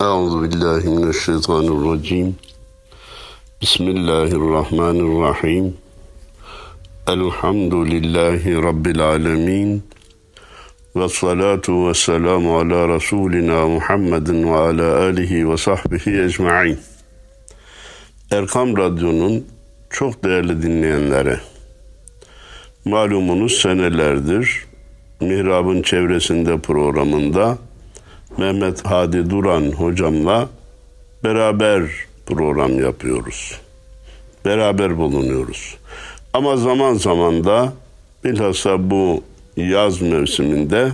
[0.00, 2.36] Euzu billahi mineşşeytanirracim.
[3.60, 5.76] Bismillahirrahmanirrahim.
[7.08, 9.82] Elhamdülillahi rabbil alamin.
[10.96, 16.78] Ve salatu ve selamu ala Resulina Muhammedin ve ala alihi ve sahbihi ecmain.
[18.30, 19.46] Erkam Radyo'nun
[19.90, 21.40] çok değerli dinleyenlere,
[22.84, 24.64] malumunuz senelerdir
[25.20, 27.58] Mihrab'ın çevresinde programında
[28.38, 30.48] Mehmet Hadi Duran hocamla
[31.24, 31.82] beraber
[32.26, 33.60] program yapıyoruz.
[34.44, 35.76] Beraber bulunuyoruz.
[36.32, 37.72] Ama zaman zaman da
[38.24, 39.24] bilhassa bu
[39.56, 40.88] yaz mevsiminde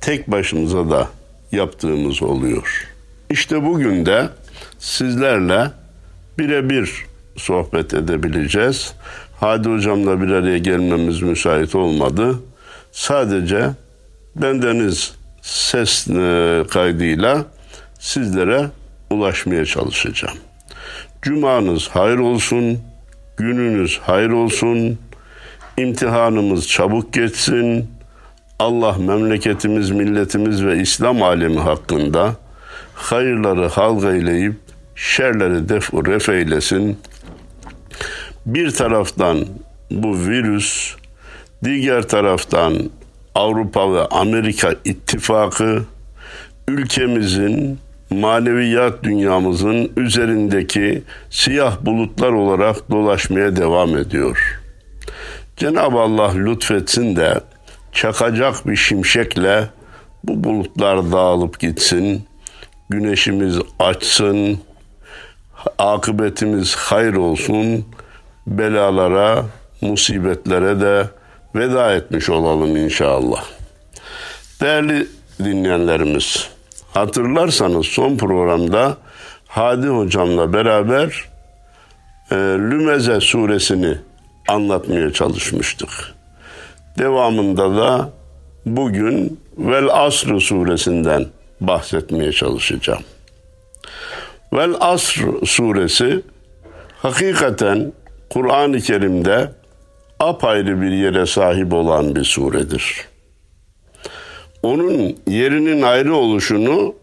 [0.00, 1.08] tek başımıza da
[1.52, 2.88] yaptığımız oluyor.
[3.30, 4.28] İşte bugün de
[4.78, 5.70] sizlerle
[6.38, 8.94] birebir sohbet edebileceğiz.
[9.40, 12.38] Hadi hocamla bir araya gelmemiz müsait olmadı.
[12.92, 13.70] Sadece
[14.36, 15.17] bendeniz
[15.48, 17.44] ses e, kaydıyla
[17.98, 18.66] sizlere
[19.10, 20.38] ulaşmaya çalışacağım.
[21.22, 22.78] Cumanız hayır olsun,
[23.36, 24.98] gününüz hayır olsun,
[25.76, 27.90] imtihanımız çabuk geçsin.
[28.58, 32.36] Allah memleketimiz, milletimiz ve İslam alemi hakkında
[32.94, 34.54] hayırları halgayleyip
[34.94, 36.98] şerleri def ref eylesin.
[38.46, 39.46] Bir taraftan
[39.90, 40.94] bu virüs,
[41.64, 42.90] diğer taraftan
[43.38, 45.82] Avrupa ve Amerika ittifakı
[46.68, 47.78] ülkemizin
[48.10, 54.60] maneviyat dünyamızın üzerindeki siyah bulutlar olarak dolaşmaya devam ediyor.
[55.56, 57.40] Cenab-ı Allah lütfetsin de
[57.92, 59.64] çakacak bir şimşekle
[60.24, 62.24] bu bulutlar dağılıp gitsin.
[62.90, 64.58] Güneşimiz açsın.
[65.78, 67.84] Akıbetimiz hayır olsun.
[68.46, 69.44] Belalara,
[69.80, 71.17] musibetlere de
[71.54, 73.44] veda etmiş olalım inşallah.
[74.60, 75.06] Değerli
[75.44, 76.48] dinleyenlerimiz,
[76.94, 78.96] hatırlarsanız son programda
[79.48, 81.24] Hadi hocamla beraber
[82.30, 83.98] e, Lümeze suresini
[84.48, 85.88] anlatmaya çalışmıştık.
[86.98, 88.10] Devamında da
[88.66, 91.26] bugün Vel Asr suresinden
[91.60, 93.02] bahsetmeye çalışacağım.
[94.52, 96.20] Vel Asr suresi
[97.02, 97.92] hakikaten
[98.30, 99.50] Kur'an-ı Kerim'de
[100.20, 103.08] apayrı bir yere sahip olan bir suredir.
[104.62, 106.94] Onun yerinin ayrı oluşunu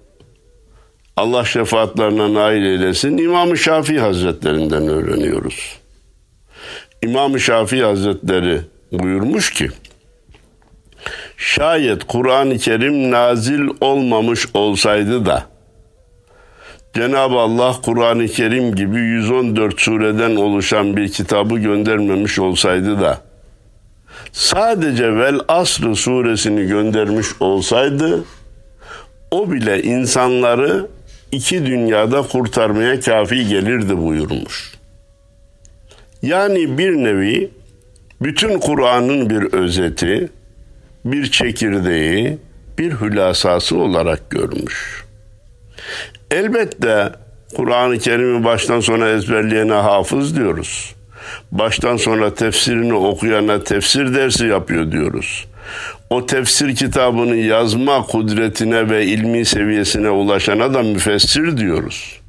[1.17, 5.79] Allah şefaatlerine nail eylesin İmam-ı Şafii Hazretlerinden öğreniyoruz.
[7.01, 8.61] İmam-ı Şafii Hazretleri
[8.91, 9.69] buyurmuş ki
[11.37, 15.54] şayet Kur'an-ı Kerim nazil olmamış olsaydı da
[16.95, 23.21] Cenab-ı Allah Kur'an-ı Kerim gibi 114 sureden oluşan bir kitabı göndermemiş olsaydı da
[24.31, 28.23] sadece Vel Asr suresini göndermiş olsaydı
[29.31, 30.87] o bile insanları
[31.31, 34.73] iki dünyada kurtarmaya kafi gelirdi buyurmuş.
[36.21, 37.51] Yani bir nevi
[38.21, 40.29] bütün Kur'an'ın bir özeti,
[41.05, 42.37] bir çekirdeği,
[42.77, 45.05] bir hülasası olarak görmüş.
[46.31, 47.11] Elbette
[47.55, 50.95] Kur'an-ı Kerim'i baştan sona ezberleyene hafız diyoruz.
[51.51, 55.45] Baştan sona tefsirini okuyana tefsir dersi yapıyor diyoruz.
[56.09, 62.21] O tefsir kitabını yazma kudretine ve ilmi seviyesine ulaşana da müfessir diyoruz.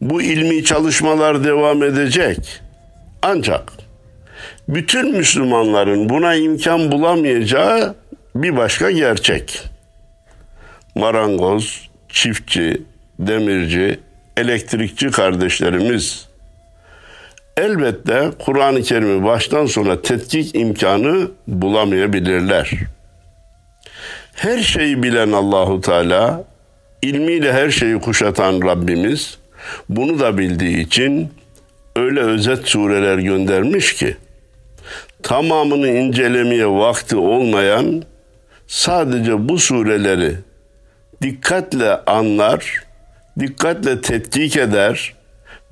[0.00, 2.60] Bu ilmi çalışmalar devam edecek.
[3.22, 3.72] Ancak
[4.68, 7.94] bütün Müslümanların buna imkan bulamayacağı
[8.34, 9.62] bir başka gerçek.
[10.94, 12.82] Marangoz, çiftçi,
[13.18, 14.00] demirci,
[14.36, 16.28] elektrikçi kardeşlerimiz
[17.56, 22.70] elbette Kur'an-ı Kerim'i baştan sona tetkik imkanı bulamayabilirler.
[24.34, 26.44] Her şeyi bilen Allahu Teala,
[27.02, 29.38] ilmiyle her şeyi kuşatan Rabbimiz
[29.88, 31.28] bunu da bildiği için
[31.96, 34.16] öyle özet sureler göndermiş ki
[35.22, 38.02] tamamını incelemeye vakti olmayan
[38.66, 40.34] sadece bu sureleri
[41.22, 42.82] dikkatle anlar,
[43.38, 45.14] dikkatle tetkik eder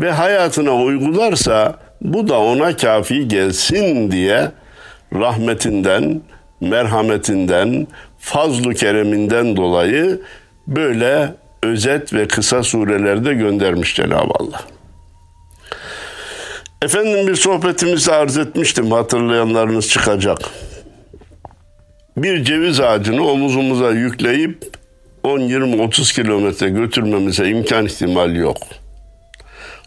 [0.00, 4.50] ve hayatına uygularsa bu da ona kafi gelsin diye
[5.14, 6.20] rahmetinden,
[6.60, 7.87] merhametinden,
[8.19, 10.20] fazlu kereminden dolayı
[10.66, 14.60] böyle özet ve kısa surelerde göndermiş Cenab-ı Allah.
[16.82, 20.38] Efendim bir sohbetimizi arz etmiştim hatırlayanlarınız çıkacak.
[22.16, 24.76] Bir ceviz ağacını omuzumuza yükleyip
[25.26, 28.56] 10, 20, 30 kilometre götürmemize imkan ihtimal yok.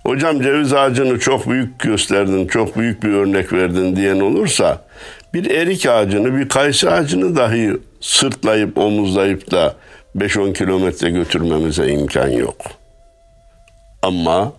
[0.04, 4.82] Hocam ceviz ağacını çok büyük gösterdin, çok büyük bir örnek verdin diyen olursa
[5.34, 9.76] bir erik ağacını, bir kayısı ağacını dahi sırtlayıp, omuzlayıp da
[10.18, 12.56] 5-10 kilometre götürmemize imkan yok.
[14.02, 14.54] Ama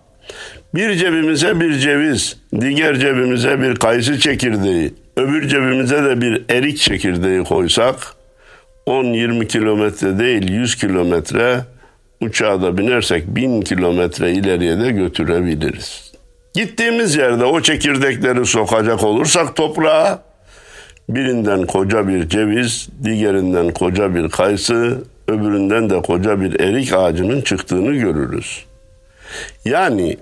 [0.75, 7.45] bir cebimize bir ceviz, diğer cebimize bir kayısı çekirdeği, öbür cebimize de bir erik çekirdeği
[7.45, 8.20] koysak
[8.87, 11.61] 10-20 kilometre değil 100 kilometre
[12.21, 16.13] uçağa da binersek 1000 kilometre ileriye de götürebiliriz.
[16.55, 20.23] Gittiğimiz yerde o çekirdekleri sokacak olursak toprağa
[21.09, 27.95] birinden koca bir ceviz, diğerinden koca bir kayısı, öbüründen de koca bir erik ağacının çıktığını
[27.97, 28.65] görürüz.
[29.65, 30.17] Yani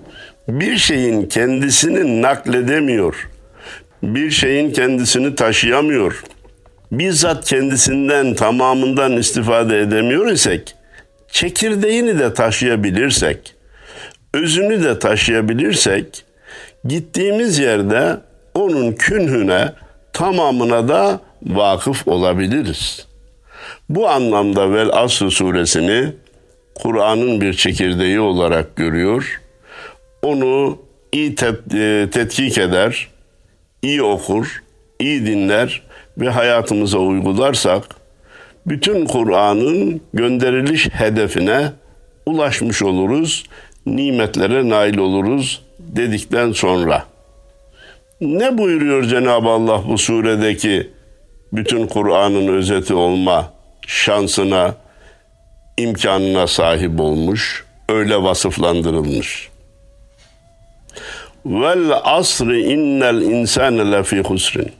[0.47, 3.29] bir şeyin kendisini nakledemiyor,
[4.03, 6.23] bir şeyin kendisini taşıyamıyor,
[6.91, 10.75] bizzat kendisinden tamamından istifade edemiyor isek,
[11.31, 13.55] çekirdeğini de taşıyabilirsek,
[14.33, 16.25] özünü de taşıyabilirsek,
[16.85, 18.17] gittiğimiz yerde
[18.55, 19.73] onun künhüne,
[20.13, 23.07] tamamına da vakıf olabiliriz.
[23.89, 26.13] Bu anlamda Vel Asr suresini
[26.75, 29.41] Kur'an'ın bir çekirdeği olarak görüyor.
[30.21, 30.79] Onu
[31.11, 31.35] iyi
[31.73, 33.07] e, tetkik eder,
[33.81, 34.63] iyi okur,
[34.99, 37.83] iyi dinler ve hayatımıza uygularsak
[38.67, 41.71] bütün Kur'an'ın gönderiliş hedefine
[42.25, 43.43] ulaşmış oluruz,
[43.85, 47.05] nimetlere nail oluruz dedikten sonra.
[48.21, 50.89] Ne buyuruyor Cenab-ı Allah bu suredeki
[51.53, 53.53] bütün Kur'an'ın özeti olma
[53.87, 54.75] şansına,
[55.77, 59.49] imkanına sahip olmuş, öyle vasıflandırılmış.
[61.45, 64.71] Vel asri innel insane lefi husrin.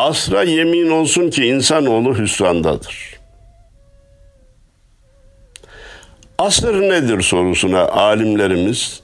[0.00, 3.20] Asra yemin olsun ki insanoğlu hüsrandadır.
[6.38, 9.00] Asır nedir sorusuna alimlerimiz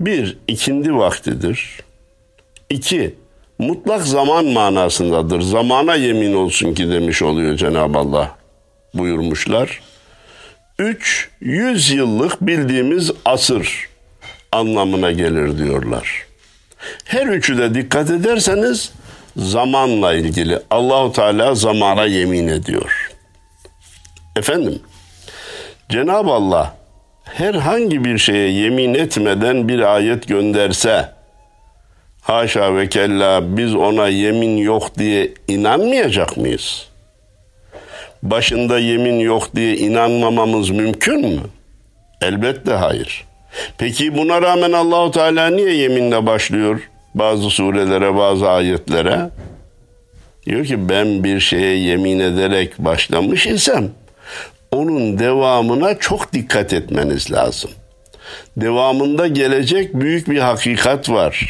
[0.00, 1.80] bir, ikindi vaktidir.
[2.70, 3.14] İki,
[3.58, 5.40] mutlak zaman manasındadır.
[5.40, 8.36] Zamana yemin olsun ki demiş oluyor Cenab-ı Allah
[8.94, 9.80] buyurmuşlar.
[10.78, 13.88] Üç, yüz yıllık bildiğimiz asır
[14.52, 16.26] anlamına gelir diyorlar.
[17.04, 18.92] Her üçü de dikkat ederseniz
[19.36, 23.10] zamanla ilgili Allahu Teala zamana yemin ediyor.
[24.36, 24.82] Efendim,
[25.88, 26.74] Cenab-ı Allah
[27.24, 31.08] herhangi bir şeye yemin etmeden bir ayet gönderse
[32.22, 36.86] haşa ve kella biz ona yemin yok diye inanmayacak mıyız?
[38.22, 41.40] Başında yemin yok diye inanmamamız mümkün mü?
[42.22, 43.24] Elbette hayır.
[43.78, 49.30] Peki buna rağmen Allahu Teala niye yeminle başlıyor bazı surelere, bazı ayetlere?
[50.46, 53.90] Diyor ki ben bir şeye yemin ederek başlamış isem
[54.70, 57.70] onun devamına çok dikkat etmeniz lazım.
[58.56, 61.48] Devamında gelecek büyük bir hakikat var.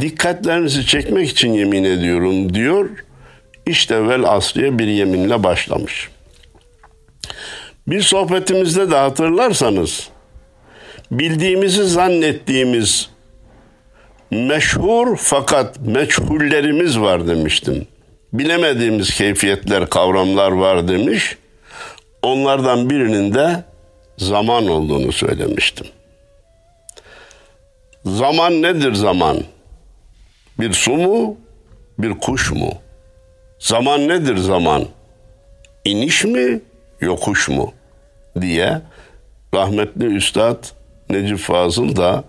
[0.00, 2.90] Dikkatlerinizi çekmek için yemin ediyorum diyor.
[3.66, 6.08] İşte vel asriye bir yeminle başlamış.
[7.86, 10.08] Bir sohbetimizde de hatırlarsanız
[11.10, 13.10] bildiğimizi zannettiğimiz
[14.30, 17.86] meşhur fakat meçhullerimiz var demiştim.
[18.32, 21.38] Bilemediğimiz keyfiyetler, kavramlar var demiş.
[22.22, 23.64] Onlardan birinin de
[24.18, 25.86] zaman olduğunu söylemiştim.
[28.04, 29.38] Zaman nedir zaman?
[30.60, 31.36] Bir su mu,
[31.98, 32.72] bir kuş mu?
[33.58, 34.84] Zaman nedir zaman?
[35.84, 36.60] İniş mi,
[37.00, 37.72] yokuş mu?
[38.40, 38.80] diye
[39.54, 40.64] rahmetli Üstad
[41.10, 42.24] Necip Fazıl da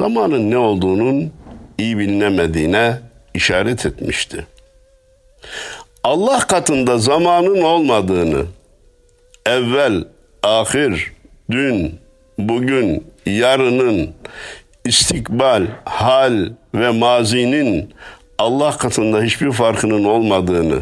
[0.00, 1.32] zamanın ne olduğunun
[1.78, 2.98] iyi bilinemediğine
[3.34, 4.46] işaret etmişti.
[6.04, 8.44] Allah katında zamanın olmadığını,
[9.46, 10.04] evvel,
[10.42, 11.12] ahir,
[11.50, 11.94] dün,
[12.38, 14.10] bugün, yarının,
[14.84, 17.94] istikbal, hal ve mazinin
[18.38, 20.78] Allah katında hiçbir farkının olmadığını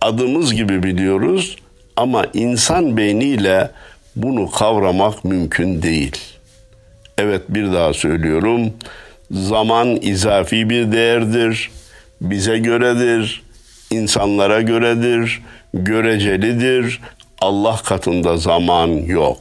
[0.00, 1.56] adımız gibi biliyoruz
[1.96, 3.70] ama insan beyniyle
[4.16, 6.33] bunu kavramak mümkün değil.
[7.18, 8.72] Evet bir daha söylüyorum.
[9.30, 11.70] Zaman izafi bir değerdir.
[12.20, 13.42] Bize göredir,
[13.90, 15.42] insanlara göredir,
[15.74, 17.00] görecelidir.
[17.40, 19.38] Allah katında zaman yok.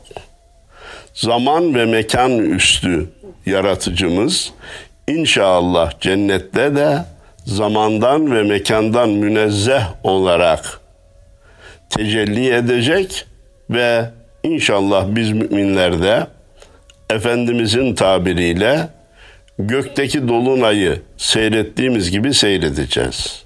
[1.13, 3.09] Zaman ve mekan üstü
[3.45, 4.53] yaratıcımız
[5.07, 6.97] inşallah cennette de
[7.45, 10.79] zamandan ve mekandan münezzeh olarak
[11.89, 13.25] tecelli edecek
[13.69, 14.09] ve
[14.43, 16.27] inşallah biz müminler de
[17.09, 18.89] Efendimizin tabiriyle
[19.59, 23.43] gökteki dolunayı seyrettiğimiz gibi seyredeceğiz.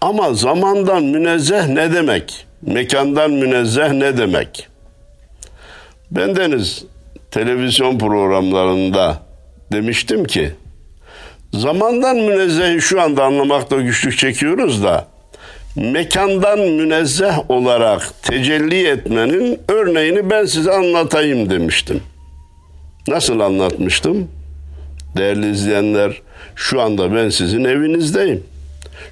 [0.00, 2.46] Ama zamandan münezzeh ne demek?
[2.62, 4.68] Mekandan münezzeh ne demek?
[6.10, 6.84] Bendeniz
[7.30, 9.22] televizyon programlarında
[9.72, 10.50] demiştim ki
[11.52, 15.06] zamandan münezzehi şu anda anlamakta güçlük çekiyoruz da
[15.76, 22.00] mekandan münezzeh olarak tecelli etmenin örneğini ben size anlatayım demiştim.
[23.08, 24.28] Nasıl anlatmıştım?
[25.16, 26.22] Değerli izleyenler,
[26.56, 28.44] şu anda ben sizin evinizdeyim.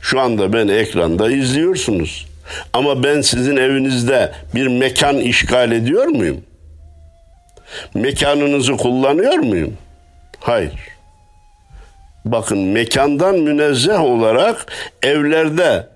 [0.01, 2.27] Şu anda ben ekranda izliyorsunuz.
[2.73, 6.41] Ama ben sizin evinizde bir mekan işgal ediyor muyum?
[7.95, 9.77] Mekanınızı kullanıyor muyum?
[10.41, 10.73] Hayır.
[12.25, 15.87] Bakın mekandan münezzeh olarak evlerde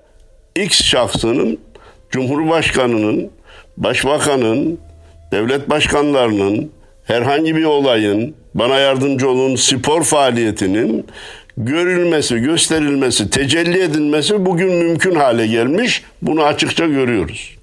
[0.57, 1.59] X şahsının,
[2.11, 3.31] Cumhurbaşkanının,
[3.77, 4.79] Başbakanın,
[5.33, 6.73] devlet başkanlarının,
[7.05, 11.07] herhangi bir olayın, bana yardımcı olun spor faaliyetinin
[11.57, 16.03] görülmesi, gösterilmesi, tecelli edilmesi bugün mümkün hale gelmiş.
[16.23, 17.57] Bunu açıkça görüyoruz.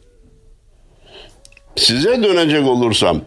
[1.75, 3.21] Size dönecek olursam,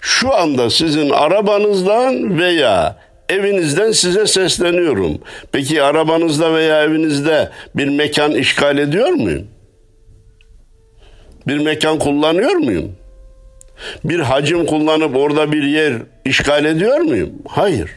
[0.00, 2.96] şu anda sizin arabanızdan veya
[3.28, 5.18] evinizden size sesleniyorum.
[5.52, 9.46] Peki arabanızda veya evinizde bir mekan işgal ediyor muyum?
[11.46, 12.92] Bir mekan kullanıyor muyum?
[14.04, 17.30] Bir hacim kullanıp orada bir yer işgal ediyor muyum?
[17.48, 17.90] Hayır.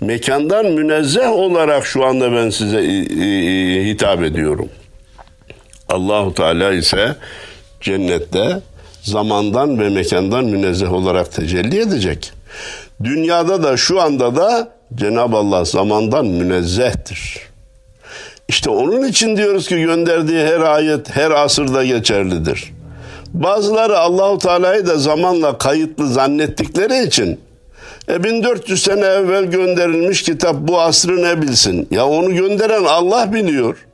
[0.00, 2.82] Mekandan münezzeh olarak şu anda ben size
[3.84, 4.68] hitap ediyorum.
[5.88, 7.16] Allahu Teala ise
[7.80, 8.60] cennette
[9.02, 12.32] zamandan ve mekandan münezzeh olarak tecelli edecek.
[13.04, 17.38] Dünyada da şu anda da Cenab-ı Allah zamandan münezzehtir.
[18.48, 22.72] İşte onun için diyoruz ki gönderdiği her ayet her asırda geçerlidir.
[23.34, 27.40] Bazıları Allahu Teala'yı da zamanla kayıtlı zannettikleri için
[28.08, 31.88] e 1400 sene evvel gönderilmiş kitap bu asrı ne bilsin?
[31.90, 33.86] Ya onu gönderen Allah biliyor.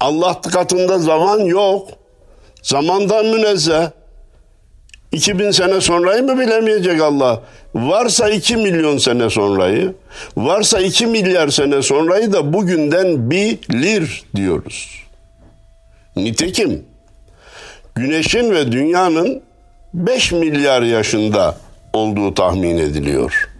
[0.00, 1.88] Allah katında zaman yok.
[2.62, 3.90] Zamandan münezzeh.
[5.12, 7.42] 2000 sene sonrayı mı bilemeyecek Allah?
[7.74, 9.94] Varsa 2 milyon sene sonrayı,
[10.36, 15.04] varsa 2 milyar sene sonrayı da bugünden bilir diyoruz.
[16.16, 16.84] Nitekim
[17.94, 19.42] Güneşin ve dünyanın
[19.94, 21.56] 5 milyar yaşında
[21.92, 23.50] olduğu tahmin ediliyor.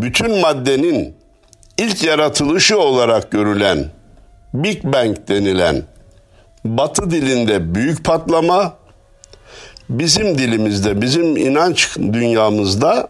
[0.00, 1.14] Bütün maddenin
[1.78, 3.84] ilk yaratılışı olarak görülen
[4.54, 5.82] Big Bang denilen
[6.64, 8.76] Batı dilinde büyük patlama,
[9.90, 13.08] bizim dilimizde, bizim inanç dünyamızda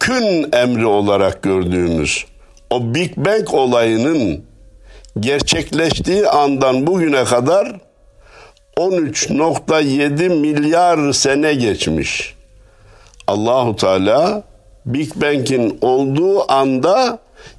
[0.00, 2.24] kün emri olarak gördüğümüz
[2.70, 4.44] o Big Bang olayının
[5.20, 7.80] gerçekleştiği andan bugüne kadar
[8.76, 12.34] 13.7 milyar sene geçmiş.
[13.26, 14.42] Allahu Teala
[14.86, 17.18] Big Bang'in olduğu anda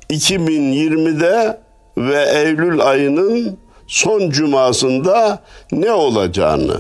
[0.09, 1.59] 2020'de
[1.97, 5.39] ve Eylül ayının son cumasında
[5.71, 6.77] ne olacağını,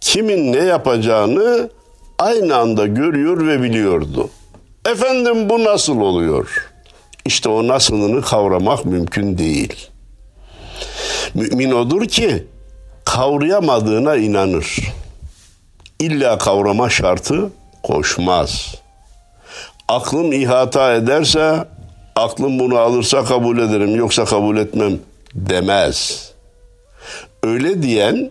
[0.00, 1.70] kimin ne yapacağını
[2.18, 4.30] aynı anda görüyor ve biliyordu.
[4.86, 6.70] Efendim bu nasıl oluyor?
[7.24, 9.90] İşte o nasılını kavramak mümkün değil.
[11.34, 12.44] Mümin odur ki
[13.04, 14.92] kavrayamadığına inanır.
[16.00, 17.50] İlla kavrama şartı
[17.82, 18.74] koşmaz.
[19.88, 21.68] Aklım ihata ederse,
[22.16, 24.98] aklım bunu alırsa kabul ederim, yoksa kabul etmem
[25.34, 26.30] demez.
[27.42, 28.30] Öyle diyen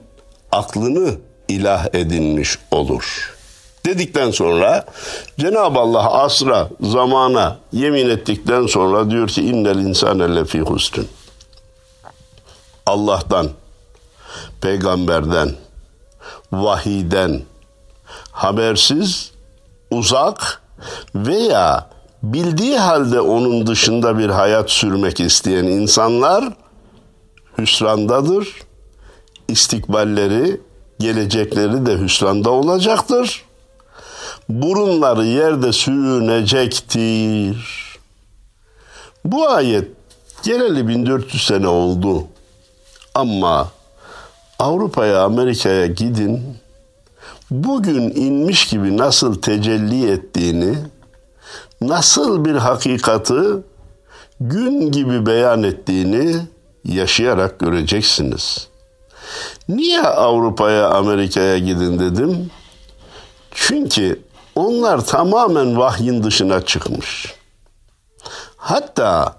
[0.52, 1.16] aklını
[1.48, 3.34] ilah edinmiş olur.
[3.86, 4.86] Dedikten sonra
[5.40, 11.08] Cenab-ı Allah asra, zamana yemin ettikten sonra diyor ki innel insane lefî husnün.
[12.86, 13.50] Allah'tan,
[14.62, 15.52] peygamberden,
[16.52, 17.42] vahiden
[18.32, 19.32] habersiz,
[19.92, 20.62] uzak
[21.16, 21.90] veya
[22.24, 26.54] bildiği halde onun dışında bir hayat sürmek isteyen insanlar
[27.58, 28.48] hüsrandadır.
[29.48, 30.62] İstikballeri,
[31.00, 33.46] gelecekleri de hüsranda olacaktır.
[34.50, 37.58] Burunları yerde sürünecektir.
[39.26, 39.88] Bu ayet
[40.44, 42.24] geleli 1400 sene oldu.
[43.16, 43.72] Ama
[44.64, 46.58] Avrupa'ya, Amerika'ya gidin.
[47.52, 50.76] Bugün inmiş gibi nasıl tecelli ettiğini,
[51.82, 53.42] nasıl bir hakikati
[54.40, 56.36] gün gibi beyan ettiğini
[56.86, 58.68] yaşayarak göreceksiniz.
[59.70, 62.52] Niye Avrupa'ya, Amerika'ya gidin dedim?
[63.52, 64.22] Çünkü
[64.56, 67.34] onlar tamamen vahyin dışına çıkmış.
[68.58, 69.36] Hatta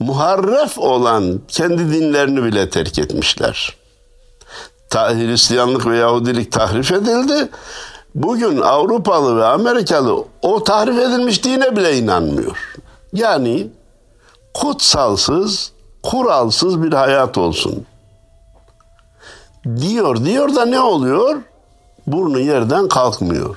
[0.00, 3.76] muharref olan kendi dinlerini bile terk etmişler.
[4.94, 7.48] Hristiyanlık ve Yahudilik tahrif edildi.
[8.14, 12.74] Bugün Avrupalı ve Amerikalı o tahrif edilmiş dine bile inanmıyor.
[13.12, 13.66] Yani
[14.54, 17.86] kutsalsız, kuralsız bir hayat olsun.
[19.76, 21.36] Diyor, diyor da ne oluyor?
[22.06, 23.56] Burnu yerden kalkmıyor.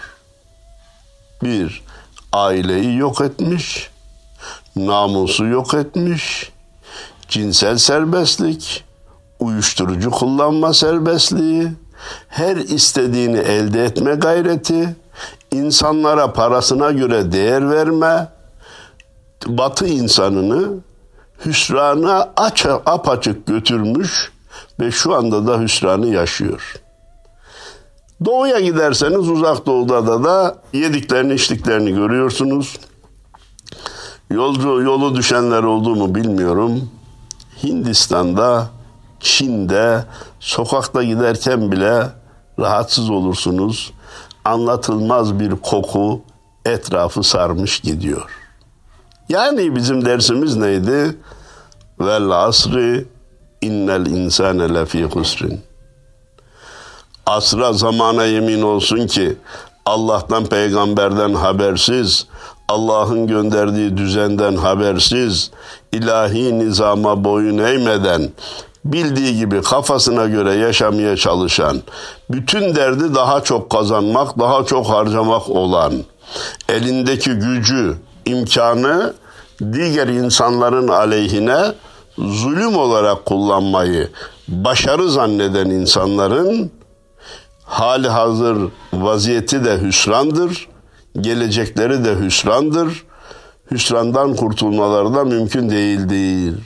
[1.43, 1.83] Bir,
[2.33, 3.89] aileyi yok etmiş,
[4.75, 6.51] namusu yok etmiş,
[7.27, 8.83] cinsel serbestlik,
[9.39, 11.72] uyuşturucu kullanma serbestliği,
[12.27, 14.96] her istediğini elde etme gayreti,
[15.51, 18.27] insanlara parasına göre değer verme,
[19.48, 20.69] batı insanını
[21.46, 24.31] hüsrana aç, apaçık götürmüş
[24.79, 26.75] ve şu anda da hüsranı yaşıyor.
[28.25, 32.79] Doğuya giderseniz uzak doğuda da, da yediklerini içtiklerini görüyorsunuz.
[34.29, 36.89] Yolcu yolu düşenler oldu mu bilmiyorum.
[37.63, 38.69] Hindistan'da,
[39.19, 40.03] Çin'de
[40.39, 42.03] sokakta giderken bile
[42.59, 43.93] rahatsız olursunuz.
[44.45, 46.21] Anlatılmaz bir koku
[46.65, 48.29] etrafı sarmış gidiyor.
[49.29, 51.17] Yani bizim dersimiz neydi?
[51.99, 53.05] Vel asri
[53.61, 55.61] innel insane lefî husrin.
[57.25, 59.38] Asra zamana yemin olsun ki
[59.85, 62.27] Allah'tan peygamberden habersiz,
[62.67, 65.51] Allah'ın gönderdiği düzenden habersiz,
[65.91, 68.29] ilahi nizama boyun eğmeden,
[68.86, 71.81] bildiği gibi kafasına göre yaşamaya çalışan,
[72.29, 75.93] bütün derdi daha çok kazanmak, daha çok harcamak olan,
[76.69, 79.13] elindeki gücü, imkanı
[79.74, 81.74] diğer insanların aleyhine
[82.17, 84.09] zulüm olarak kullanmayı
[84.48, 86.71] başarı zanneden insanların
[87.63, 88.57] hali hazır
[88.93, 90.67] vaziyeti de hüsrandır,
[91.21, 93.03] gelecekleri de hüsrandır.
[93.71, 96.59] Hüsrandan kurtulmaları da mümkün değildir.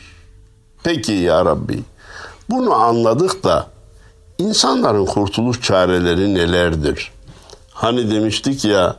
[0.84, 1.80] Peki ya Rabbi,
[2.50, 3.68] bunu anladık da
[4.38, 7.12] insanların kurtuluş çareleri nelerdir?
[7.74, 8.96] Hani demiştik ya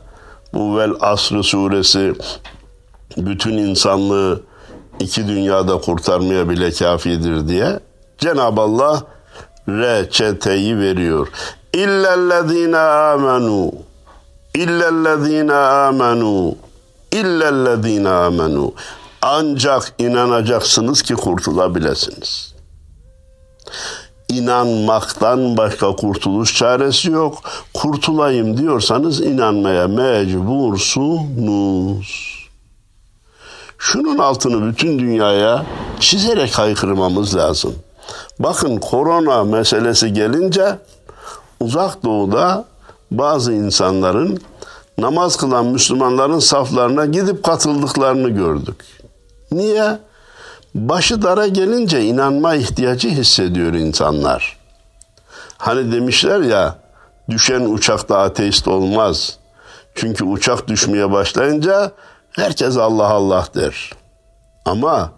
[0.53, 2.13] bu Vel Asrı suresi
[3.17, 4.41] bütün insanlığı
[4.99, 7.79] iki dünyada kurtarmaya bile kafidir diye
[8.17, 9.03] Cenab-ı Allah
[9.69, 11.27] reçeteyi veriyor.
[11.73, 13.71] İllellezine amenu
[14.53, 16.55] İllellezine amenu
[17.11, 18.73] İllellezine amenu
[19.21, 22.54] Ancak inanacaksınız ki kurtulabilirsiniz.
[24.29, 27.37] İnanmaktan başka kurtuluş çaresi yok.
[27.73, 32.35] Kurtulayım diyorsanız inanmaya mecbursunuz.
[33.77, 35.65] Şunun altını bütün dünyaya
[35.99, 37.75] çizerek haykırmamız lazım.
[38.39, 40.77] Bakın korona meselesi gelince
[41.59, 42.65] uzak doğuda
[43.11, 44.39] bazı insanların
[44.97, 48.83] namaz kılan Müslümanların saflarına gidip katıldıklarını gördük.
[49.51, 49.99] Niye?
[50.75, 54.57] Başı dara gelince inanma ihtiyacı hissediyor insanlar.
[55.57, 56.75] Hani demişler ya
[57.29, 59.37] düşen uçakta ateist olmaz.
[59.95, 61.91] Çünkü uçak düşmeye başlayınca
[62.31, 63.91] herkes Allah Allah der.
[64.65, 65.11] Ama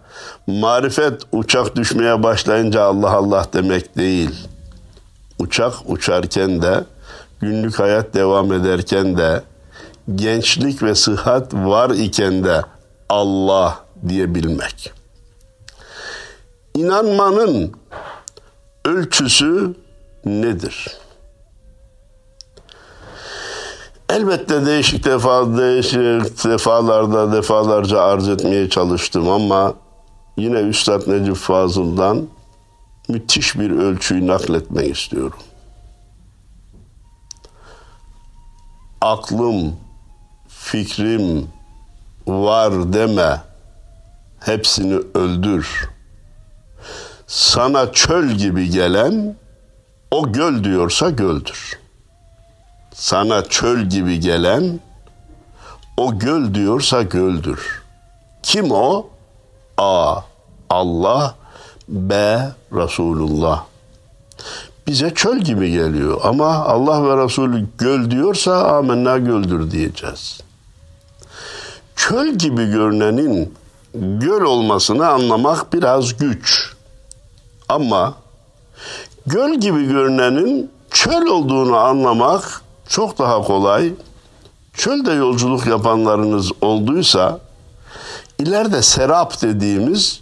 [0.46, 4.48] marifet uçak düşmeye başlayınca Allah Allah demek değil.
[5.38, 6.84] Uçak uçarken de,
[7.40, 9.42] günlük hayat devam ederken de,
[10.14, 12.62] gençlik ve sıhhat var iken de
[13.08, 14.97] Allah diyebilmek.
[16.74, 17.72] İnanmanın
[18.84, 19.74] ölçüsü
[20.24, 20.98] nedir?
[24.08, 29.74] Elbette değişik defa değişik defalarda defalarca arz etmeye çalıştım ama
[30.36, 32.28] yine Üstad Necip Fazıl'dan
[33.08, 35.38] müthiş bir ölçüyü nakletmek istiyorum.
[39.00, 39.76] Aklım,
[40.48, 41.48] fikrim
[42.26, 43.42] var deme,
[44.40, 45.88] hepsini öldür.
[47.28, 49.36] Sana çöl gibi gelen
[50.10, 51.78] o göl diyorsa göldür.
[52.94, 54.80] Sana çöl gibi gelen
[55.96, 57.82] o göl diyorsa göldür.
[58.42, 59.06] Kim o?
[59.76, 60.20] A.
[60.70, 61.34] Allah
[61.88, 62.14] B.
[62.72, 63.64] Resulullah.
[64.86, 70.40] Bize çöl gibi geliyor ama Allah ve Resulü göl diyorsa amenna göldür diyeceğiz.
[71.96, 73.54] Çöl gibi görünenin
[73.94, 76.77] göl olmasını anlamak biraz güç.
[77.68, 78.14] Ama
[79.26, 83.92] göl gibi görünenin çöl olduğunu anlamak çok daha kolay.
[84.74, 87.40] Çölde yolculuk yapanlarınız olduysa
[88.38, 90.20] ileride serap dediğimiz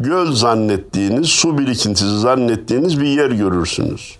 [0.00, 4.18] göl zannettiğiniz, su birikintisi zannettiğiniz bir yer görürsünüz.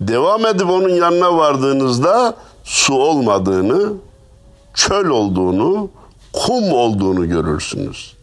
[0.00, 3.92] Devam edip onun yanına vardığınızda su olmadığını,
[4.74, 5.90] çöl olduğunu,
[6.32, 8.16] kum olduğunu görürsünüz.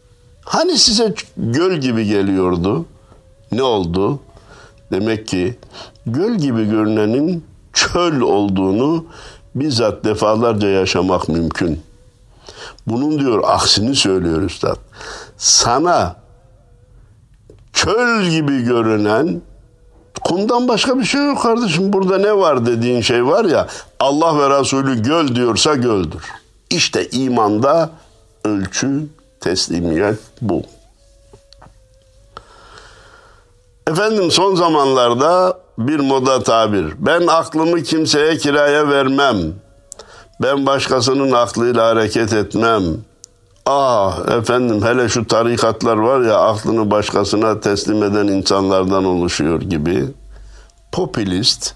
[0.45, 2.85] Hani size göl gibi geliyordu?
[3.51, 4.19] Ne oldu?
[4.91, 5.57] Demek ki
[6.05, 9.05] göl gibi görünenin çöl olduğunu
[9.55, 11.81] bizzat defalarca yaşamak mümkün.
[12.87, 14.77] Bunun diyor aksini söylüyor üstad.
[15.37, 16.15] Sana
[17.73, 19.41] çöl gibi görünen
[20.23, 21.93] kumdan başka bir şey yok kardeşim.
[21.93, 23.67] Burada ne var dediğin şey var ya
[23.99, 26.23] Allah ve Resulü göl diyorsa göldür.
[26.69, 27.89] İşte imanda
[28.43, 29.07] ölçü
[29.39, 30.63] teslimiyet bu.
[33.87, 36.85] Efendim son zamanlarda bir moda tabir.
[36.99, 39.37] Ben aklımı kimseye kiraya vermem.
[40.41, 42.83] Ben başkasının aklıyla hareket etmem.
[43.65, 50.05] Ah efendim hele şu tarikatlar var ya aklını başkasına teslim eden insanlardan oluşuyor gibi.
[50.91, 51.73] Popülist,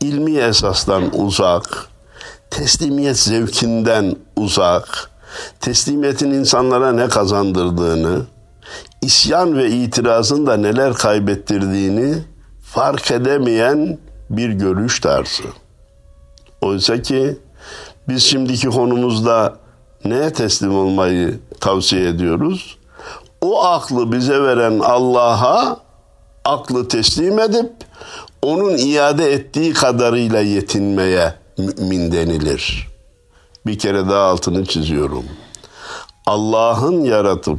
[0.00, 1.86] ilmi esasdan uzak,
[2.50, 5.10] teslimiyet zevkinden uzak,
[5.60, 8.22] teslimiyetin insanlara ne kazandırdığını,
[9.02, 12.14] isyan ve itirazın da neler kaybettirdiğini
[12.62, 13.98] fark edemeyen
[14.30, 15.42] bir görüş tarzı.
[16.60, 17.38] Oysa ki
[18.08, 19.56] biz şimdiki konumuzda
[20.04, 22.78] neye teslim olmayı tavsiye ediyoruz?
[23.40, 25.80] O aklı bize veren Allah'a
[26.44, 27.72] aklı teslim edip
[28.42, 32.88] onun iade ettiği kadarıyla yetinmeye mümin denilir.
[33.66, 35.24] Bir kere daha altını çiziyorum.
[36.26, 37.58] Allah'ın yaratıp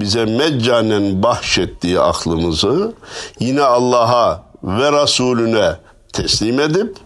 [0.00, 2.92] bize meccanen bahşettiği aklımızı
[3.40, 5.76] yine Allah'a ve Resulüne
[6.12, 6.96] teslim edip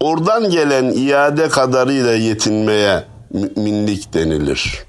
[0.00, 4.84] oradan gelen iade kadarıyla yetinmeye müminlik denilir.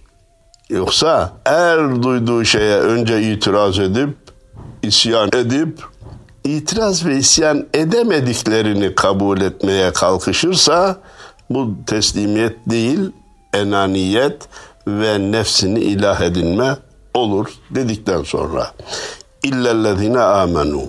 [0.70, 4.10] Yoksa er duyduğu şeye önce itiraz edip,
[4.84, 5.84] isyan edip,
[6.44, 10.96] itiraz ve isyan edemediklerini kabul etmeye kalkışırsa
[11.50, 13.00] bu teslimiyet değil,
[13.54, 14.48] enaniyet
[14.88, 16.76] ve nefsini ilah edinme
[17.18, 18.72] olur dedikten sonra
[19.44, 20.82] illellezine amenu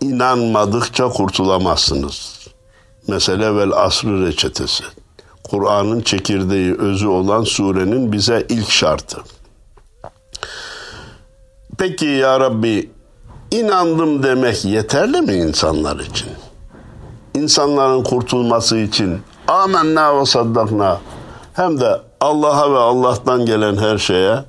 [0.00, 2.46] inanmadıkça kurtulamazsınız.
[3.08, 4.84] Mesele vel asrı reçetesi.
[5.50, 9.20] Kur'an'ın çekirdeği, özü olan surenin bize ilk şartı.
[11.78, 12.90] Peki ya Rabbi
[13.50, 16.28] inandım demek yeterli mi insanlar için?
[17.34, 21.00] İnsanların kurtulması için amenna ve saddakna
[21.52, 24.44] hem de Allah'a ve Allah'tan gelen her şeye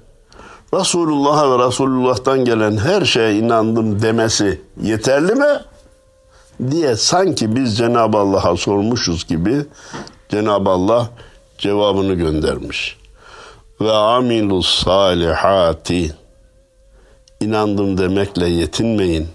[0.73, 5.59] Resulullah'a ve Resulullah'tan gelen her şeye inandım demesi yeterli mi?
[6.71, 9.65] diye sanki biz Cenab-ı Allah'a sormuşuz gibi
[10.29, 11.09] Cenab-ı Allah
[11.57, 12.97] cevabını göndermiş.
[13.81, 16.15] Ve amilus salihati
[17.41, 19.27] inandım demekle yetinmeyin.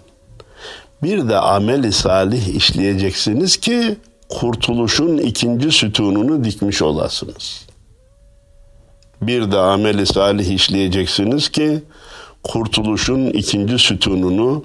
[1.03, 3.97] Bir de ameli salih işleyeceksiniz ki
[4.29, 7.72] kurtuluşun ikinci sütununu dikmiş olasınız.
[9.23, 11.83] Bir de ameli salih işleyeceksiniz ki
[12.43, 14.65] kurtuluşun ikinci sütununu,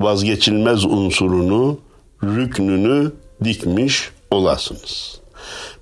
[0.00, 1.78] vazgeçilmez unsurunu,
[2.22, 3.12] rüknünü
[3.44, 5.20] dikmiş olasınız.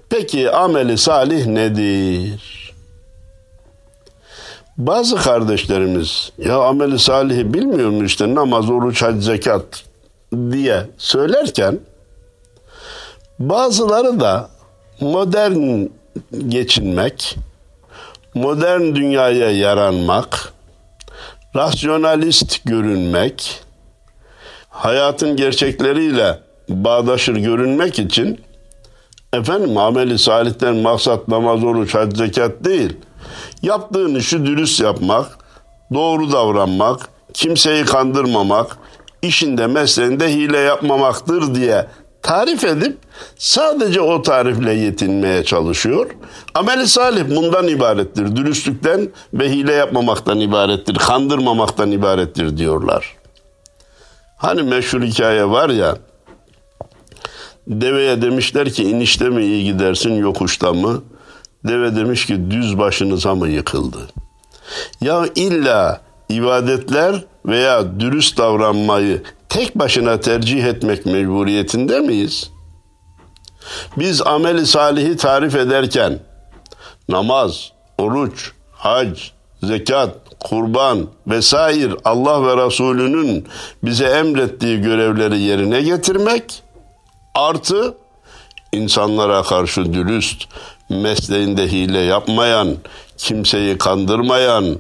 [0.08, 2.56] Peki ameli salih nedir?
[4.78, 9.84] Bazı kardeşlerimiz ya ameli salihi bilmiyor mu işte namaz, oruç, hac, zekat
[10.32, 11.78] diye söylerken
[13.38, 14.50] bazıları da
[15.00, 15.86] modern
[16.48, 17.36] geçinmek,
[18.36, 20.52] modern dünyaya yaranmak,
[21.56, 23.60] rasyonalist görünmek,
[24.68, 28.40] hayatın gerçekleriyle bağdaşır görünmek için
[29.32, 32.96] efendim ameli salihten maksat namaz, oruç, hac, zekat değil.
[33.62, 35.38] Yaptığın işi dürüst yapmak,
[35.94, 38.78] doğru davranmak, kimseyi kandırmamak,
[39.22, 41.86] işinde mesleğinde hile yapmamaktır diye
[42.26, 42.98] tarif edip
[43.38, 46.10] sadece o tarifle yetinmeye çalışıyor.
[46.54, 48.36] Ameli salih bundan ibarettir.
[48.36, 50.94] Dürüstlükten ve hile yapmamaktan ibarettir.
[50.94, 53.16] Kandırmamaktan ibarettir diyorlar.
[54.36, 55.96] Hani meşhur hikaye var ya
[57.66, 61.02] deveye demişler ki inişte mi iyi gidersin yokuşta mı?
[61.64, 63.98] Deve demiş ki düz başınıza mı yıkıldı?
[65.00, 72.50] Ya illa ibadetler veya dürüst davranmayı tek başına tercih etmek mecburiyetinde miyiz?
[73.96, 76.18] Biz ameli salihi tarif ederken
[77.08, 79.18] namaz, oruç, hac,
[79.62, 83.46] zekat, kurban vesaire Allah ve Resulünün
[83.82, 86.62] bize emrettiği görevleri yerine getirmek
[87.34, 87.94] artı
[88.72, 90.44] insanlara karşı dürüst,
[90.90, 92.76] mesleğinde hile yapmayan,
[93.18, 94.78] kimseyi kandırmayan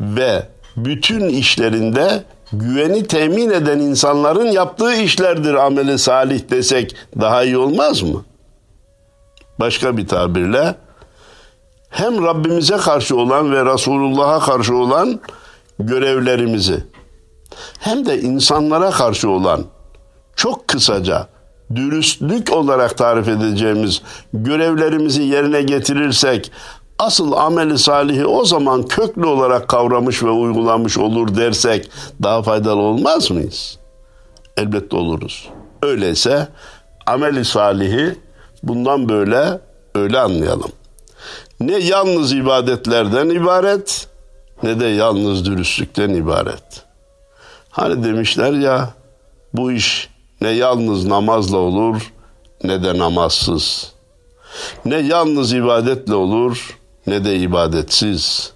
[0.00, 8.02] ve bütün işlerinde güveni temin eden insanların yaptığı işlerdir ameli salih desek daha iyi olmaz
[8.02, 8.24] mı?
[9.60, 10.74] Başka bir tabirle
[11.90, 15.20] hem Rabbimize karşı olan ve Resulullah'a karşı olan
[15.78, 16.84] görevlerimizi
[17.78, 19.64] hem de insanlara karşı olan
[20.36, 21.28] çok kısaca
[21.74, 26.52] dürüstlük olarak tarif edeceğimiz görevlerimizi yerine getirirsek
[26.98, 31.90] asıl ameli salihi o zaman köklü olarak kavramış ve uygulamış olur dersek
[32.22, 33.78] daha faydalı olmaz mıyız?
[34.56, 35.48] Elbette oluruz.
[35.82, 36.48] Öyleyse
[37.06, 38.18] ameli salihi
[38.62, 39.60] bundan böyle
[39.94, 40.72] öyle anlayalım.
[41.60, 44.08] Ne yalnız ibadetlerden ibaret
[44.62, 46.84] ne de yalnız dürüstlükten ibaret.
[47.70, 48.90] Hani demişler ya
[49.52, 52.12] bu iş ne yalnız namazla olur
[52.64, 53.92] ne de namazsız.
[54.84, 58.52] Ne yalnız ibadetle olur ne de ibadetsiz.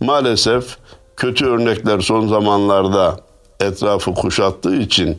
[0.00, 0.76] Maalesef
[1.16, 3.20] kötü örnekler son zamanlarda
[3.60, 5.18] etrafı kuşattığı için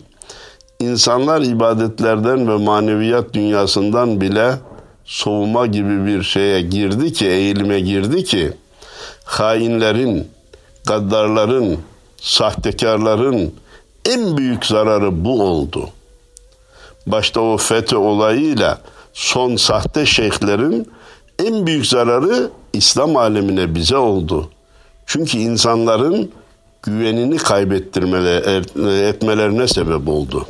[0.80, 4.54] insanlar ibadetlerden ve maneviyat dünyasından bile
[5.06, 8.54] soğuma gibi bir şeye girdi ki, eğilime girdi ki
[9.26, 10.28] hainlerin,
[10.86, 11.80] gaddarların,
[12.21, 13.54] sahtekarların
[14.06, 15.89] en büyük zararı bu oldu.
[17.08, 18.82] Başta o FETÖ olayıyla
[19.13, 20.91] son sahte şeyhlerin
[21.39, 24.50] en büyük zararı İslam alemine bize oldu.
[25.06, 26.32] Çünkü insanların
[26.84, 28.63] güvenini kaybettirmeler
[29.10, 30.47] etmelerine sebep oldu.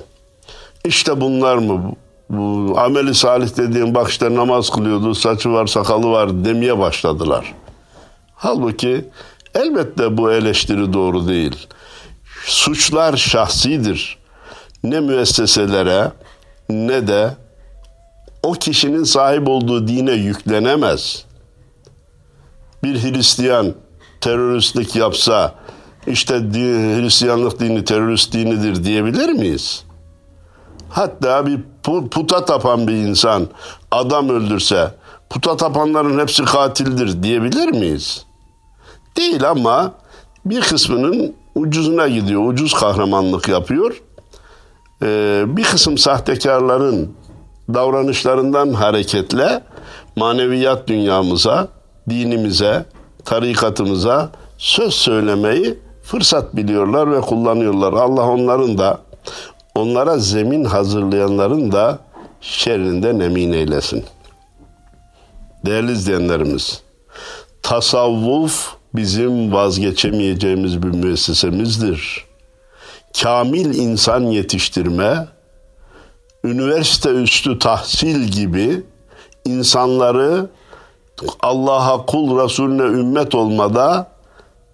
[0.85, 1.91] İşte bunlar mı?
[2.29, 7.53] Bu ameli salih dediğim bak işte namaz kılıyordu, saçı var, sakalı var demeye başladılar.
[8.35, 9.05] Halbuki
[9.55, 11.67] elbette bu eleştiri doğru değil.
[12.45, 14.17] Suçlar şahsidir.
[14.83, 16.11] Ne müesseselere
[16.69, 17.35] ne de
[18.43, 21.25] o kişinin sahip olduğu dine yüklenemez.
[22.83, 23.73] Bir Hristiyan
[24.21, 25.55] teröristlik yapsa
[26.07, 29.83] işte Hristiyanlık dini terörist dinidir diyebilir miyiz?
[30.89, 31.59] Hatta bir
[32.11, 33.47] puta tapan bir insan
[33.91, 34.91] adam öldürse
[35.29, 38.25] puta tapanların hepsi katildir diyebilir miyiz?
[39.17, 39.93] Değil ama
[40.45, 44.01] bir kısmının ucuzuna gidiyor, ucuz kahramanlık yapıyor.
[45.03, 47.13] Ee, bir kısım sahtekarların
[47.73, 49.61] davranışlarından hareketle
[50.15, 51.67] maneviyat dünyamıza,
[52.09, 52.85] dinimize,
[53.25, 57.93] tarikatımıza söz söylemeyi fırsat biliyorlar ve kullanıyorlar.
[57.93, 58.99] Allah onların da
[59.75, 61.99] onlara zemin hazırlayanların da
[62.41, 64.05] şerrinden emin eylesin.
[65.65, 66.81] Değerli izleyenlerimiz,
[67.61, 72.25] tasavvuf bizim vazgeçemeyeceğimiz bir müessesemizdir.
[73.21, 75.27] Kamil insan yetiştirme,
[76.47, 78.83] üniversite üstü tahsil gibi
[79.45, 80.49] insanları
[81.41, 84.11] Allah'a kul Resulüne ümmet olmada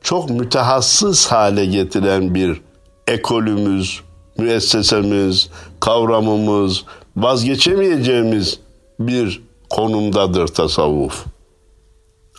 [0.01, 2.61] çok mütehassıs hale getiren bir
[3.07, 4.01] ekolümüz,
[4.37, 6.83] müessesemiz, kavramımız,
[7.17, 8.59] vazgeçemeyeceğimiz
[8.99, 11.25] bir konumdadır tasavvuf.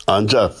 [0.07, 0.55] Ancak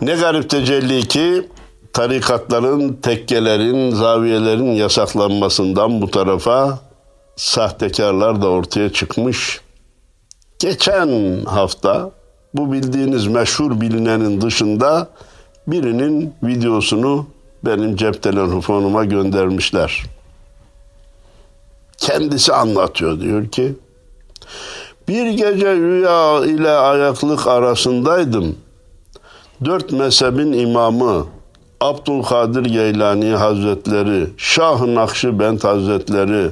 [0.00, 1.48] ne garip tecelli ki
[1.92, 6.78] tarikatların, tekkelerin, zaviyelerin yasaklanmasından bu tarafa
[7.36, 9.60] sahtekarlar da ortaya çıkmış.
[10.58, 12.10] Geçen hafta
[12.54, 15.08] bu bildiğiniz meşhur bilinenin dışında
[15.66, 17.26] birinin videosunu
[17.64, 20.02] benim cep telefonuma göndermişler.
[21.96, 23.74] Kendisi anlatıyor diyor ki
[25.08, 28.56] bir gece rüya ile ayaklık arasındaydım.
[29.64, 31.26] Dört mezhebin imamı
[31.80, 36.50] Abdülkadir Geylani Hazretleri, Şah-ı Nakşibend Hazretleri,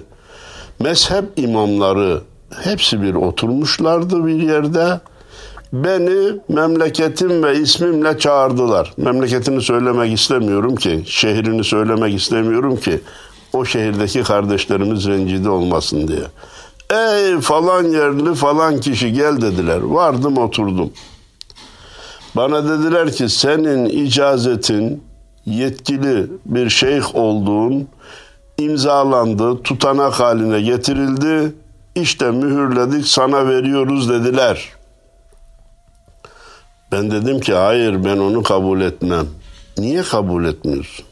[0.80, 2.20] mezhep imamları
[2.62, 5.00] hepsi bir oturmuşlardı bir yerde.
[5.72, 8.92] Beni memleketim ve ismimle çağırdılar.
[8.96, 13.00] Memleketini söylemek istemiyorum ki, şehrini söylemek istemiyorum ki
[13.52, 16.24] o şehirdeki kardeşlerimiz rencide olmasın diye.
[16.90, 19.80] Ey falan yerli falan kişi gel dediler.
[19.80, 20.92] Vardım oturdum.
[22.36, 25.02] Bana dediler ki senin icazetin
[25.46, 27.88] yetkili bir şeyh olduğun
[28.60, 31.52] imzalandı, tutanak haline getirildi.
[31.94, 34.68] İşte mühürledik sana veriyoruz dediler.
[36.92, 39.26] Ben dedim ki hayır ben onu kabul etmem.
[39.78, 41.04] Niye kabul etmiyorsun?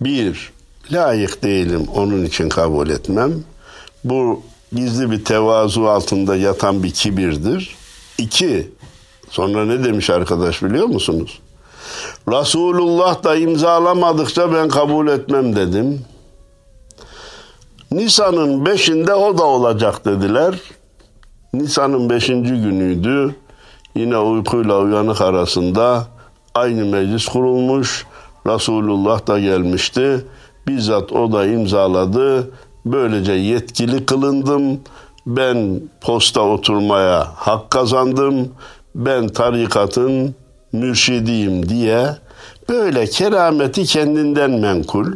[0.00, 0.52] Bir,
[0.92, 3.32] layık değilim onun için kabul etmem.
[4.04, 7.74] Bu gizli bir tevazu altında yatan bir kibirdir.
[8.18, 8.72] İki,
[9.30, 11.38] sonra ne demiş arkadaş biliyor musunuz?
[12.28, 16.04] Resulullah da imzalamadıkça ben kabul etmem dedim.
[17.94, 20.54] Nisan'ın beşinde o da olacak dediler.
[21.52, 23.34] Nisan'ın beşinci günüydü.
[23.94, 26.06] Yine uykuyla uyanık arasında
[26.54, 28.06] aynı meclis kurulmuş.
[28.46, 30.24] Resulullah da gelmişti.
[30.68, 32.50] Bizzat o da imzaladı.
[32.86, 34.80] Böylece yetkili kılındım.
[35.26, 38.48] Ben posta oturmaya hak kazandım.
[38.94, 40.34] Ben tarikatın
[40.72, 42.06] mürşidiyim diye
[42.68, 45.06] böyle kerameti kendinden menkul,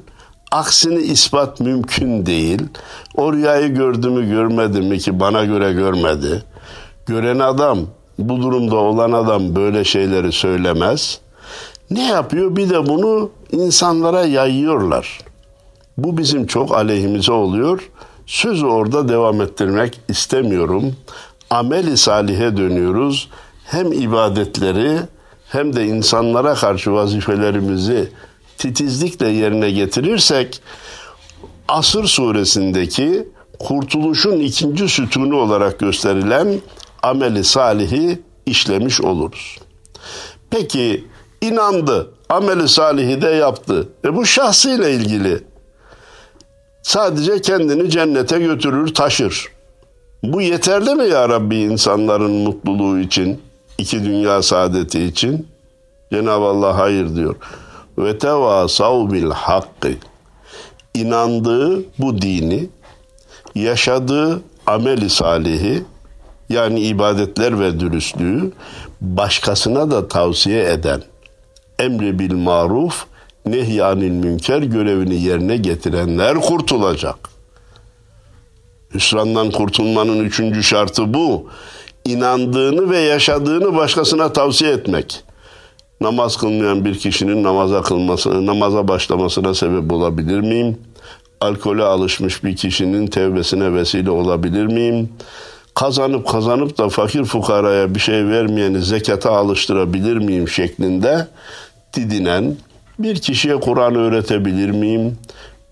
[0.50, 2.62] aksini ispat mümkün değil.
[3.14, 6.42] O rüyayı gördü mü görmedi mi ki bana göre görmedi.
[7.06, 7.78] Gören adam,
[8.18, 11.20] bu durumda olan adam böyle şeyleri söylemez.
[11.90, 12.56] Ne yapıyor?
[12.56, 15.18] Bir de bunu insanlara yayıyorlar.
[15.96, 17.90] Bu bizim çok aleyhimize oluyor.
[18.26, 20.96] Sözü orada devam ettirmek istemiyorum.
[21.50, 23.28] Ameli salihe dönüyoruz.
[23.64, 24.98] Hem ibadetleri
[25.48, 28.08] hem de insanlara karşı vazifelerimizi
[28.58, 30.62] titizlikle yerine getirirsek
[31.68, 36.60] Asır suresindeki kurtuluşun ikinci sütunu olarak gösterilen
[37.02, 39.58] ameli salihi işlemiş oluruz.
[40.50, 41.04] Peki
[41.40, 43.88] inandı, ameli salihi de yaptı.
[44.04, 45.44] E bu şahsıyla ilgili.
[46.82, 49.48] Sadece kendini cennete götürür, taşır.
[50.22, 53.42] Bu yeterli mi ya Rabbi insanların mutluluğu için,
[53.78, 55.48] iki dünya saadeti için?
[56.12, 57.36] Cenab-ı Allah hayır diyor.
[57.98, 59.92] Ve tevasav bil hakkı.
[60.94, 62.68] İnandığı bu dini,
[63.54, 65.82] yaşadığı ameli salihi,
[66.48, 68.52] yani ibadetler ve dürüstlüğü
[69.00, 71.02] başkasına da tavsiye eden,
[71.78, 73.04] emri bil maruf,
[73.46, 77.16] nehyanil münker görevini yerine getirenler kurtulacak.
[78.94, 81.48] Hüsrandan kurtulmanın üçüncü şartı bu.
[82.04, 85.24] İnandığını ve yaşadığını başkasına tavsiye etmek.
[86.00, 90.78] Namaz kılmayan bir kişinin namaza kılması, namaza başlamasına sebep olabilir miyim?
[91.40, 95.08] Alkole alışmış bir kişinin tevbesine vesile olabilir miyim?
[95.74, 101.26] Kazanıp kazanıp da fakir fukaraya bir şey vermeyeni zekata alıştırabilir miyim şeklinde
[101.94, 102.56] didinen
[102.98, 105.18] bir kişiye Kur'an öğretebilir miyim?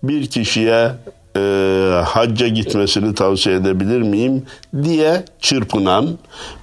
[0.03, 0.91] Bir kişiye
[1.37, 4.45] e, hacca gitmesini tavsiye edebilir miyim
[4.83, 6.17] diye çırpınan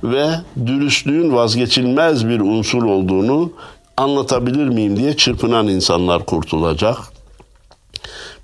[0.04, 0.26] ve
[0.66, 3.52] dürüstlüğün vazgeçilmez bir unsur olduğunu
[3.96, 6.98] anlatabilir miyim diye çırpınan insanlar kurtulacak.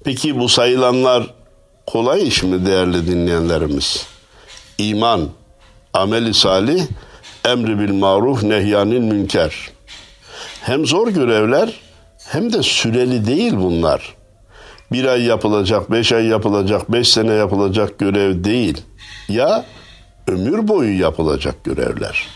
[0.04, 1.34] Peki bu sayılanlar
[1.86, 4.06] kolay iş mi değerli dinleyenlerimiz?
[4.78, 5.28] İman,
[5.92, 6.82] ameli salih,
[7.44, 9.70] emri bil maruf, nehyanil münker.
[10.60, 11.80] Hem zor görevler
[12.26, 14.19] hem de süreli değil bunlar.
[14.92, 18.82] Bir ay yapılacak, beş ay yapılacak, beş sene yapılacak görev değil.
[19.28, 19.64] Ya
[20.26, 22.26] ömür boyu yapılacak görevler.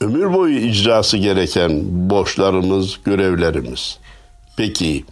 [0.00, 3.98] Ömür boyu icrası gereken borçlarımız, görevlerimiz.
[4.56, 5.04] Peki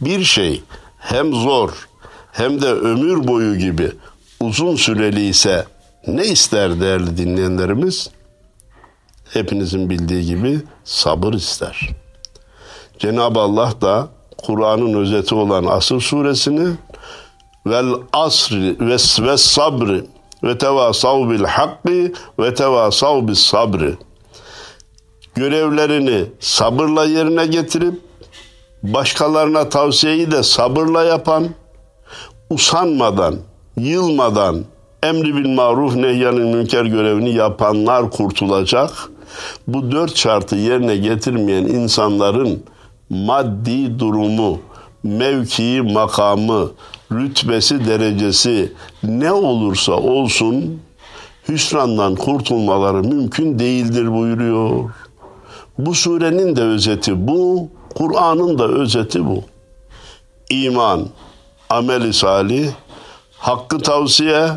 [0.00, 0.62] bir şey
[0.98, 1.88] hem zor
[2.32, 3.92] hem de ömür boyu gibi
[4.40, 5.64] uzun süreli ise
[6.06, 8.10] ne ister değerli dinleyenlerimiz?
[9.32, 11.88] Hepinizin bildiği gibi sabır ister.
[12.98, 14.08] Cenab-ı Allah da
[14.46, 16.68] Kur'an'ın özeti olan Asır suresini
[17.66, 20.04] vel asri ve, ve sabri
[20.44, 23.94] ve tevasav bil hakki ve tevasav bis sabri
[25.34, 28.00] görevlerini sabırla yerine getirip
[28.82, 31.48] başkalarına tavsiyeyi de sabırla yapan,
[32.50, 33.36] usanmadan,
[33.76, 34.64] yılmadan
[35.02, 38.90] emri bil maruf nehyanın münker görevini yapanlar kurtulacak.
[39.66, 42.62] Bu dört şartı yerine getirmeyen insanların
[43.10, 44.58] maddi durumu,
[45.02, 46.70] mevkii, makamı,
[47.12, 50.80] rütbesi, derecesi ne olursa olsun
[51.48, 54.90] hüsrandan kurtulmaları mümkün değildir buyuruyor.
[55.78, 59.42] Bu surenin de özeti bu, Kur'an'ın da özeti bu.
[60.50, 61.08] İman,
[61.70, 62.68] ameli salih,
[63.38, 64.48] hakkı tavsiye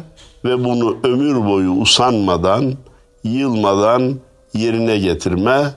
[0.46, 2.74] ve bunu ömür boyu usanmadan,
[3.24, 4.16] yılmadan
[4.54, 5.74] yerine getirme,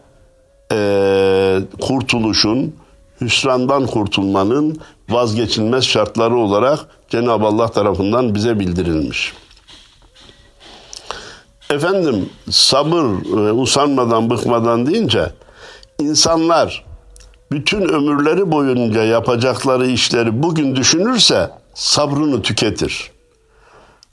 [0.72, 2.74] e, kurtuluşun,
[3.20, 6.78] hüsrandan kurtulmanın vazgeçilmez şartları olarak
[7.08, 9.32] Cenab-ı Allah tarafından bize bildirilmiş.
[11.70, 13.04] Efendim sabır
[13.48, 15.30] e, usanmadan bıkmadan deyince
[15.98, 16.84] insanlar
[17.52, 23.10] bütün ömürleri boyunca yapacakları işleri bugün düşünürse sabrını tüketir.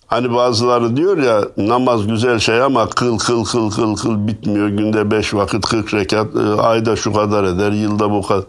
[0.08, 4.68] Hani bazıları diyor ya namaz güzel şey ama kıl kıl kıl kıl kıl bitmiyor.
[4.68, 8.44] Günde beş vakit kırk rekat e, ayda şu kadar eder yılda bu kadar.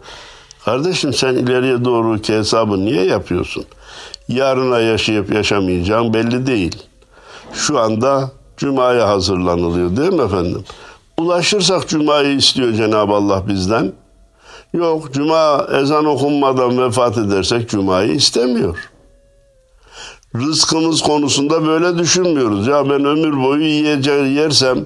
[0.65, 3.65] Kardeşim sen ileriye doğru ki hesabı niye yapıyorsun?
[4.27, 6.75] Yarına yaşayıp yaşamayacağım belli değil.
[7.53, 10.63] Şu anda Cuma'ya hazırlanılıyor değil mi efendim?
[11.17, 13.91] Ulaşırsak Cuma'yı istiyor Cenab-ı Allah bizden.
[14.73, 18.88] Yok Cuma ezan okunmadan vefat edersek Cuma'yı istemiyor.
[20.35, 22.67] Rızkımız konusunda böyle düşünmüyoruz.
[22.67, 24.85] Ya ben ömür boyu yiyeceği yersem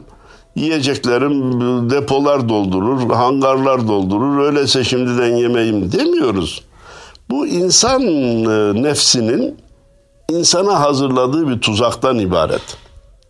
[0.55, 4.45] yiyeceklerim depolar doldurur, hangarlar doldurur.
[4.45, 6.63] Öyleyse şimdiden yemeyim demiyoruz.
[7.29, 9.57] Bu insan e, nefsinin
[10.29, 12.77] insana hazırladığı bir tuzaktan ibaret.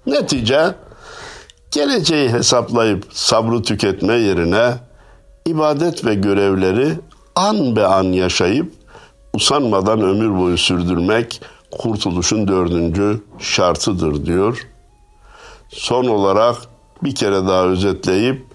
[0.05, 0.75] Netice
[1.71, 4.73] geleceği hesaplayıp sabrı tüketme yerine
[5.45, 6.93] ibadet ve görevleri
[7.35, 8.73] an be an yaşayıp
[9.33, 11.41] usanmadan ömür boyu sürdürmek
[11.79, 14.67] kurtuluşun dördüncü şartıdır diyor.
[15.69, 16.55] Son olarak
[17.03, 18.45] bir kere daha özetleyip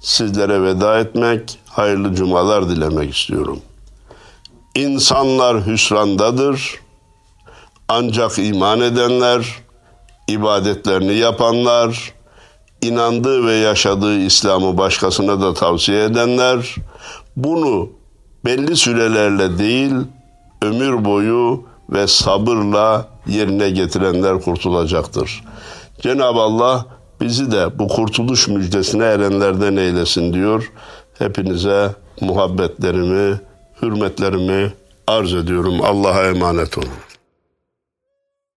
[0.00, 3.60] sizlere veda etmek, hayırlı cumalar dilemek istiyorum.
[4.74, 6.80] İnsanlar hüsrandadır.
[7.88, 9.46] Ancak iman edenler,
[10.28, 12.12] ibadetlerini yapanlar,
[12.80, 16.74] inandığı ve yaşadığı İslam'ı başkasına da tavsiye edenler,
[17.36, 17.88] bunu
[18.44, 19.94] belli sürelerle değil,
[20.62, 25.44] ömür boyu ve sabırla yerine getirenler kurtulacaktır.
[26.00, 26.86] Cenab-ı Allah
[27.20, 30.72] bizi de bu kurtuluş müjdesine erenlerden eylesin diyor.
[31.18, 33.40] Hepinize muhabbetlerimi,
[33.82, 34.72] hürmetlerimi
[35.06, 35.74] arz ediyorum.
[35.82, 36.88] Allah'a emanet olun.